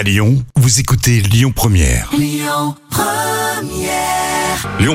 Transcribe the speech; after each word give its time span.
À 0.00 0.02
Lyon, 0.02 0.42
vous 0.56 0.80
écoutez 0.80 1.20
Lyon 1.20 1.52
Première. 1.54 2.10
Lyon 2.16 2.74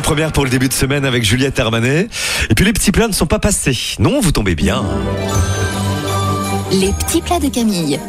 Première 0.01 0.31
pour 0.31 0.43
le 0.43 0.49
début 0.49 0.67
de 0.67 0.73
semaine 0.73 1.05
avec 1.05 1.23
Juliette 1.23 1.59
Armanet. 1.59 2.07
Et 2.49 2.55
puis 2.55 2.65
les 2.65 2.73
petits 2.73 2.91
plats 2.91 3.07
ne 3.07 3.13
sont 3.13 3.27
pas 3.27 3.37
passés. 3.37 3.77
Non, 3.99 4.19
vous 4.19 4.31
tombez 4.31 4.55
bien. 4.55 4.83
Les 6.71 6.91
petits 6.91 7.21
plats 7.21 7.39
de 7.39 7.49
Camille. 7.49 7.99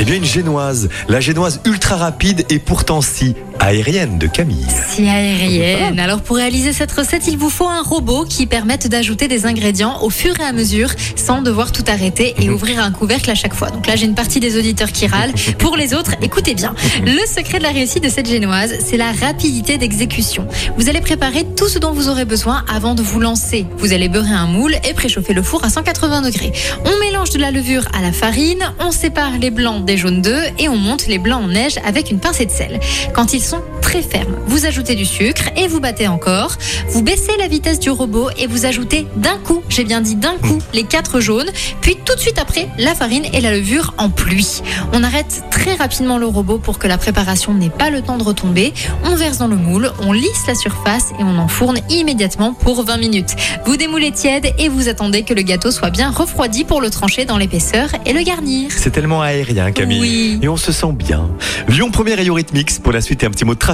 Eh 0.00 0.04
bien 0.04 0.16
une 0.16 0.24
génoise, 0.24 0.88
la 1.08 1.20
génoise 1.20 1.60
ultra 1.64 1.94
rapide 1.94 2.44
et 2.50 2.58
pourtant 2.58 3.00
si 3.00 3.36
aérienne 3.64 4.18
de 4.18 4.26
Camille. 4.26 4.66
Si 4.88 5.08
aérienne. 5.08 5.98
Alors 5.98 6.20
pour 6.20 6.36
réaliser 6.36 6.74
cette 6.74 6.92
recette, 6.92 7.26
il 7.28 7.38
vous 7.38 7.48
faut 7.48 7.66
un 7.66 7.82
robot 7.82 8.24
qui 8.24 8.46
permette 8.46 8.88
d'ajouter 8.88 9.26
des 9.26 9.46
ingrédients 9.46 10.02
au 10.02 10.10
fur 10.10 10.38
et 10.38 10.44
à 10.44 10.52
mesure 10.52 10.90
sans 11.16 11.40
devoir 11.40 11.72
tout 11.72 11.84
arrêter 11.88 12.34
et 12.38 12.50
ouvrir 12.50 12.82
un 12.82 12.90
couvercle 12.90 13.30
à 13.30 13.34
chaque 13.34 13.54
fois. 13.54 13.70
Donc 13.70 13.86
là, 13.86 13.96
j'ai 13.96 14.04
une 14.04 14.14
partie 14.14 14.38
des 14.38 14.58
auditeurs 14.58 14.92
qui 14.92 15.06
râlent. 15.06 15.32
Pour 15.58 15.76
les 15.76 15.94
autres, 15.94 16.12
écoutez 16.20 16.54
bien. 16.54 16.74
Le 17.06 17.26
secret 17.26 17.58
de 17.58 17.62
la 17.62 17.70
réussite 17.70 18.04
de 18.04 18.10
cette 18.10 18.28
génoise, 18.28 18.74
c'est 18.84 18.98
la 18.98 19.12
rapidité 19.12 19.78
d'exécution. 19.78 20.46
Vous 20.76 20.90
allez 20.90 21.00
préparer 21.00 21.46
tout 21.56 21.68
ce 21.68 21.78
dont 21.78 21.92
vous 21.92 22.10
aurez 22.10 22.26
besoin 22.26 22.64
avant 22.68 22.94
de 22.94 23.02
vous 23.02 23.20
lancer. 23.20 23.64
Vous 23.78 23.94
allez 23.94 24.10
beurrer 24.10 24.34
un 24.34 24.46
moule 24.46 24.74
et 24.86 24.92
préchauffer 24.92 25.32
le 25.32 25.42
four 25.42 25.64
à 25.64 25.70
180 25.70 26.20
degrés. 26.20 26.52
On 26.84 26.98
mélange 27.00 27.30
de 27.30 27.38
la 27.38 27.50
levure 27.50 27.84
à 27.94 28.02
la 28.02 28.12
farine, 28.12 28.62
on 28.78 28.90
sépare 28.90 29.38
les 29.40 29.50
blancs 29.50 29.86
des 29.86 29.96
jaunes 29.96 30.20
d'œufs 30.20 30.52
et 30.58 30.68
on 30.68 30.76
monte 30.76 31.06
les 31.06 31.18
blancs 31.18 31.44
en 31.44 31.48
neige 31.48 31.78
avec 31.86 32.10
une 32.10 32.20
pincée 32.20 32.44
de 32.44 32.50
sel. 32.50 32.78
Quand 33.14 33.32
ils 33.32 33.42
sont 33.42 33.53
Вопросы? 33.54 33.73
Très 33.84 34.00
fermes, 34.00 34.34
vous 34.46 34.64
ajoutez 34.64 34.94
du 34.94 35.04
sucre 35.04 35.50
et 35.56 35.68
vous 35.68 35.78
battez 35.78 36.08
encore. 36.08 36.56
Vous 36.88 37.02
baissez 37.02 37.36
la 37.38 37.48
vitesse 37.48 37.78
du 37.78 37.90
robot 37.90 38.30
et 38.38 38.46
vous 38.46 38.64
ajoutez 38.64 39.06
d'un 39.14 39.36
coup, 39.36 39.62
j'ai 39.68 39.84
bien 39.84 40.00
dit 40.00 40.16
d'un 40.16 40.36
coup, 40.38 40.58
les 40.72 40.84
quatre 40.84 41.20
jaunes, 41.20 41.50
puis 41.82 41.94
tout 42.02 42.14
de 42.14 42.18
suite 42.18 42.38
après, 42.38 42.68
la 42.78 42.94
farine 42.94 43.26
et 43.34 43.42
la 43.42 43.54
levure 43.54 43.92
en 43.98 44.08
pluie. 44.08 44.62
On 44.94 45.04
arrête 45.04 45.44
très 45.50 45.74
rapidement 45.74 46.16
le 46.16 46.24
robot 46.24 46.56
pour 46.56 46.78
que 46.78 46.88
la 46.88 46.96
préparation 46.96 47.52
n'ait 47.52 47.68
pas 47.68 47.90
le 47.90 48.00
temps 48.00 48.16
de 48.16 48.22
retomber. 48.22 48.72
On 49.04 49.16
verse 49.16 49.36
dans 49.36 49.48
le 49.48 49.56
moule, 49.56 49.92
on 50.00 50.12
lisse 50.12 50.46
la 50.48 50.54
surface 50.54 51.10
et 51.20 51.22
on 51.22 51.36
enfourne 51.36 51.78
immédiatement 51.90 52.54
pour 52.54 52.84
20 52.84 52.96
minutes. 52.96 53.36
Vous 53.66 53.76
démoulez 53.76 54.12
tiède 54.12 54.46
et 54.58 54.70
vous 54.70 54.88
attendez 54.88 55.24
que 55.24 55.34
le 55.34 55.42
gâteau 55.42 55.70
soit 55.70 55.90
bien 55.90 56.10
refroidi 56.10 56.64
pour 56.64 56.80
le 56.80 56.88
trancher 56.88 57.26
dans 57.26 57.36
l'épaisseur 57.36 57.90
et 58.06 58.14
le 58.14 58.22
garnir. 58.22 58.70
C'est 58.74 58.92
tellement 58.92 59.20
aérien 59.20 59.72
Camille. 59.72 60.00
Oui. 60.00 60.38
Et 60.40 60.48
on 60.48 60.56
se 60.56 60.72
sent 60.72 60.92
bien. 60.94 61.28
Lyon 61.68 61.90
Première 61.90 62.18
et 62.18 62.26
Eurythmics 62.26 62.82
pour 62.82 62.92
la 62.92 63.02
suite 63.02 63.22
et 63.22 63.26
un 63.26 63.30
petit 63.30 63.44
mot 63.44 63.52
de 63.52 63.58
trafic 63.58 63.73